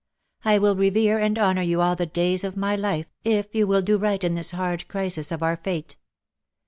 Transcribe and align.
I 0.43 0.57
will 0.57 0.75
revere 0.75 1.19
and 1.19 1.37
honour 1.37 1.61
you 1.61 1.79
all 1.79 1.95
the 1.95 2.07
days 2.07 2.43
of 2.43 2.57
my 2.57 2.75
life, 2.75 3.05
if 3.23 3.53
you 3.53 3.67
will 3.67 3.83
do 3.83 3.97
right 3.97 4.23
in 4.23 4.33
this 4.33 4.49
hard 4.49 4.87
crisis 4.87 5.31
of 5.31 5.43
our 5.43 5.57
fate. 5.57 5.95